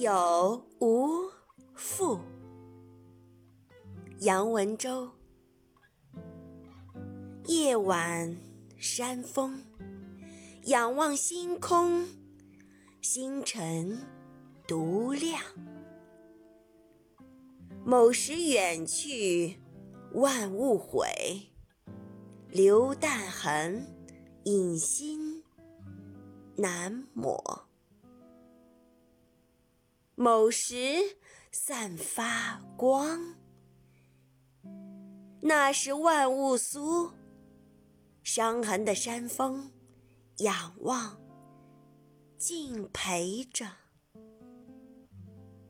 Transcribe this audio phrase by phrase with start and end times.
[0.00, 1.28] 有无
[1.74, 2.20] 父。
[4.20, 5.10] 杨文洲。
[7.46, 8.36] 夜晚
[8.76, 9.60] 山峰，
[10.66, 12.06] 仰望星空，
[13.00, 13.98] 星辰
[14.68, 15.42] 独亮。
[17.84, 19.58] 某时远去，
[20.12, 21.08] 万物毁，
[22.50, 23.84] 留淡痕，
[24.44, 25.42] 隐心
[26.54, 27.67] 难抹。
[30.20, 31.16] 某时
[31.52, 33.36] 散发光，
[35.40, 37.12] 那是万物苏。
[38.24, 39.70] 伤痕的山峰，
[40.38, 41.20] 仰望，
[42.36, 43.64] 敬陪着。